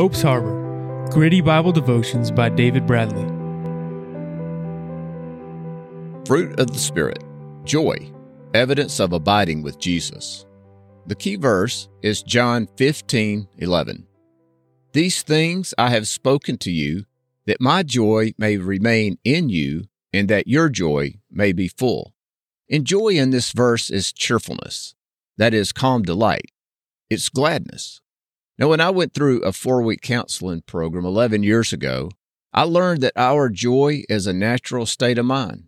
[0.00, 3.26] Hope's Harbor Gritty Bible Devotions by David Bradley.
[6.24, 7.22] Fruit of the Spirit
[7.64, 8.10] Joy,
[8.54, 10.46] evidence of abiding with Jesus.
[11.06, 14.06] The key verse is John 15 11.
[14.94, 17.04] These things I have spoken to you,
[17.44, 22.14] that my joy may remain in you, and that your joy may be full.
[22.70, 24.94] And joy in this verse is cheerfulness,
[25.36, 26.52] that is, calm delight.
[27.10, 28.00] It's gladness.
[28.60, 32.10] Now, when I went through a four week counseling program 11 years ago,
[32.52, 35.64] I learned that our joy is a natural state of mind.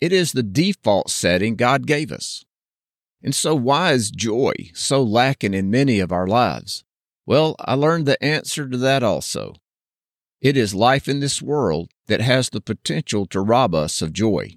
[0.00, 2.44] It is the default setting God gave us.
[3.22, 6.82] And so, why is joy so lacking in many of our lives?
[7.24, 9.54] Well, I learned the answer to that also.
[10.40, 14.56] It is life in this world that has the potential to rob us of joy.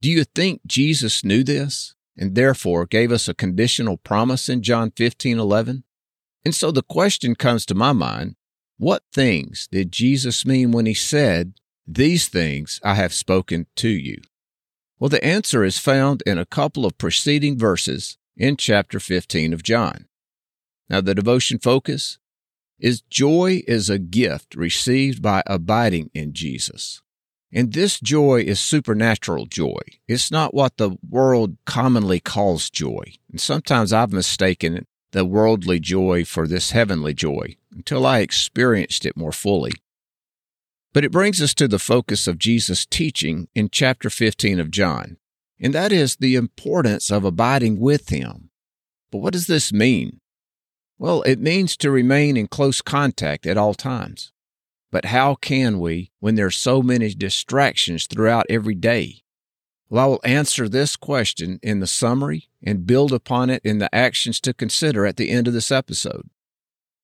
[0.00, 4.92] Do you think Jesus knew this and therefore gave us a conditional promise in John
[4.92, 5.82] 15 11?
[6.46, 8.36] And so the question comes to my mind
[8.78, 11.54] what things did Jesus mean when he said,
[11.88, 14.18] These things I have spoken to you?
[15.00, 19.64] Well, the answer is found in a couple of preceding verses in chapter 15 of
[19.64, 20.06] John.
[20.88, 22.20] Now, the devotion focus
[22.78, 27.02] is joy is a gift received by abiding in Jesus.
[27.52, 29.80] And this joy is supernatural joy.
[30.06, 33.14] It's not what the world commonly calls joy.
[33.32, 34.86] And sometimes I've mistaken
[35.16, 39.72] the worldly joy for this heavenly joy until I experienced it more fully.
[40.92, 45.16] But it brings us to the focus of Jesus' teaching in chapter 15 of John,
[45.58, 48.50] and that is the importance of abiding with Him.
[49.10, 50.20] But what does this mean?
[50.98, 54.32] Well, it means to remain in close contact at all times.
[54.92, 59.22] But how can we when there are so many distractions throughout every day?
[59.88, 63.94] Well, I will answer this question in the summary and build upon it in the
[63.94, 66.28] actions to consider at the end of this episode.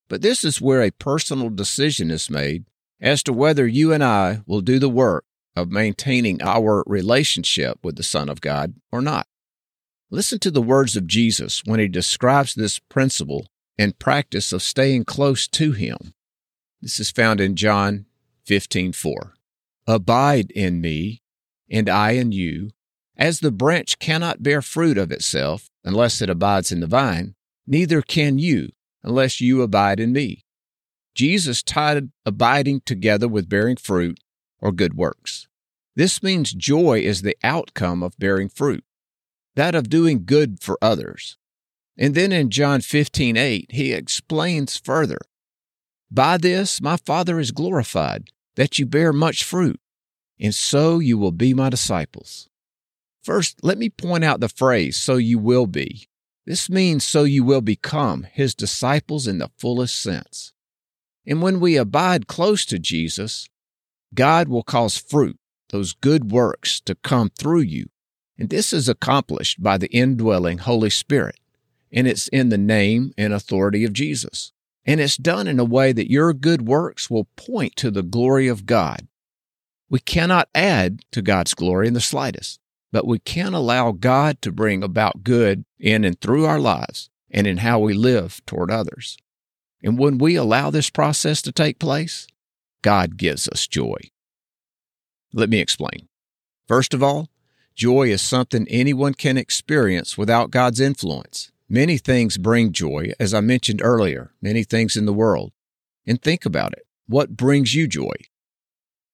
[0.09, 2.65] But this is where a personal decision is made
[2.99, 7.95] as to whether you and I will do the work of maintaining our relationship with
[7.95, 9.27] the Son of God or not.
[10.09, 15.05] Listen to the words of Jesus when he describes this principle and practice of staying
[15.05, 16.13] close to him.
[16.81, 18.05] This is found in John
[18.45, 19.33] 15:4.
[19.87, 21.22] Abide in me,
[21.73, 22.69] and I in you,
[23.17, 27.33] as the branch cannot bear fruit of itself unless it abides in the vine,
[27.65, 28.69] neither can you
[29.03, 30.45] unless you abide in me.
[31.15, 34.19] Jesus tied abiding together with bearing fruit
[34.59, 35.47] or good works.
[35.95, 38.83] This means joy is the outcome of bearing fruit,
[39.55, 41.37] that of doing good for others.
[41.97, 45.19] And then in John 15, 8, he explains further
[46.09, 49.79] By this my Father is glorified, that you bear much fruit,
[50.43, 52.49] and so you will be my disciples.
[53.23, 56.09] First, let me point out the phrase, so you will be.
[56.45, 60.51] This means so you will become his disciples in the fullest sense.
[61.25, 63.47] And when we abide close to Jesus,
[64.13, 65.39] God will cause fruit,
[65.69, 67.87] those good works, to come through you.
[68.37, 71.39] And this is accomplished by the indwelling Holy Spirit.
[71.93, 74.51] And it's in the name and authority of Jesus.
[74.85, 78.49] And it's done in a way that your good works will point to the glory
[78.49, 79.07] of God.
[79.93, 82.59] We cannot add to God's glory in the slightest,
[82.91, 87.45] but we can allow God to bring about good in and through our lives and
[87.45, 89.19] in how we live toward others.
[89.83, 92.25] And when we allow this process to take place,
[92.81, 93.97] God gives us joy.
[95.31, 96.09] Let me explain.
[96.67, 97.29] First of all,
[97.75, 101.51] joy is something anyone can experience without God's influence.
[101.69, 105.51] Many things bring joy, as I mentioned earlier, many things in the world.
[106.07, 106.87] And think about it.
[107.05, 108.15] What brings you joy?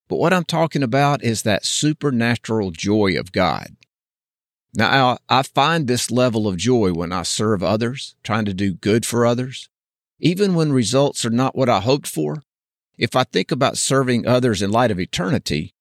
[0.10, 3.78] But what I'm talking about is that supernatural joy of God.
[4.74, 9.06] Now, I find this level of joy when I serve others, trying to do good
[9.06, 9.70] for others
[10.20, 12.44] even when results are not what I hoped for.
[12.98, 15.74] If I think about serving others in light of eternity,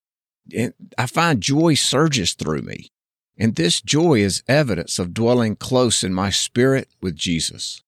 [0.96, 2.90] I find joy surges through me.
[3.36, 7.82] And this joy is evidence of dwelling close in my spirit with Jesus.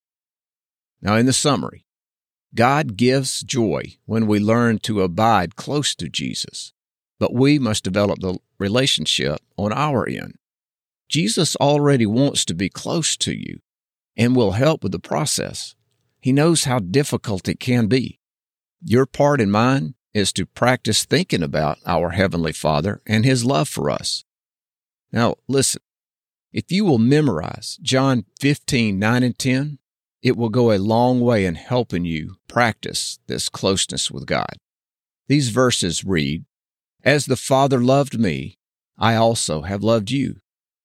[1.00, 1.86] Now, in the summary,
[2.54, 6.72] God gives joy when we learn to abide close to Jesus,
[7.18, 10.34] but we must develop the relationship on our end.
[11.08, 13.60] Jesus already wants to be close to you
[14.16, 15.74] and will help with the process.
[16.20, 18.20] He knows how difficult it can be.
[18.82, 23.68] Your part and mine is to practice thinking about our Heavenly Father and His love
[23.68, 24.24] for us.
[25.12, 25.82] Now, listen,
[26.52, 29.78] if you will memorize John 15, 9 and 10,
[30.22, 34.56] it will go a long way in helping you practice this closeness with God.
[35.28, 36.44] These verses read,
[37.02, 38.58] As the Father loved me,
[38.98, 40.36] I also have loved you.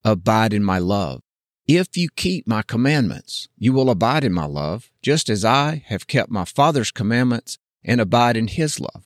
[0.04, 1.22] Abide in my love.
[1.68, 6.08] If you keep my commandments, you will abide in my love, just as I have
[6.08, 9.06] kept my Father's commandments and abide in his love.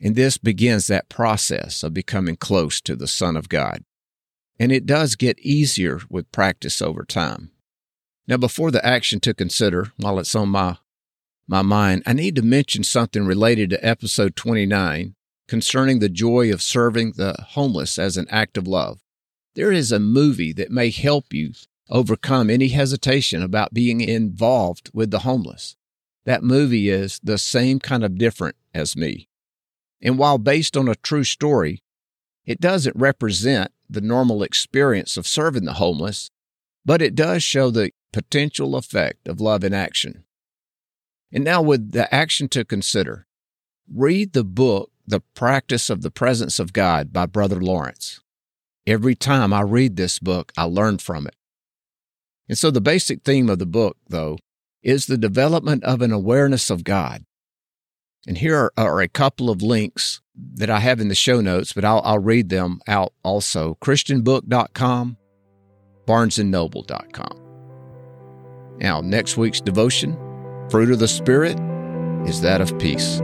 [0.00, 3.84] And this begins that process of becoming close to the Son of God.
[4.58, 7.51] And it does get easier with practice over time.
[8.32, 10.78] Now, before the action to consider, while it's on my,
[11.46, 15.14] my mind, I need to mention something related to episode 29
[15.46, 19.00] concerning the joy of serving the homeless as an act of love.
[19.54, 21.52] There is a movie that may help you
[21.90, 25.76] overcome any hesitation about being involved with the homeless.
[26.24, 29.28] That movie is the same kind of different as me.
[30.00, 31.82] And while based on a true story,
[32.46, 36.30] it doesn't represent the normal experience of serving the homeless,
[36.82, 40.24] but it does show the potential effect of love in action.
[41.32, 43.26] And now, with the action to consider,
[43.92, 48.20] read the book, The Practice of the Presence of God by Brother Lawrence.
[48.86, 51.36] Every time I read this book, I learn from it.
[52.48, 54.36] And so the basic theme of the book, though,
[54.82, 57.24] is the development of an awareness of God.
[58.26, 60.20] And here are, a couple of links
[60.54, 63.76] that I have in the show notes, but I'll, I'll read them out also.
[63.82, 65.16] ChristianBook.com,
[66.06, 67.51] BarnesandNoble.com.
[68.82, 70.18] Now, next week's devotion,
[70.68, 71.56] Fruit of the Spirit,
[72.26, 73.20] is that of peace.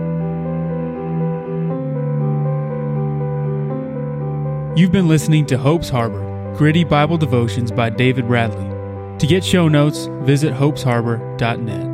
[4.79, 8.69] You've been listening to Hope's Harbor, gritty Bible devotions by David Bradley.
[9.19, 11.88] To get show notes, visit hopesharbor.net.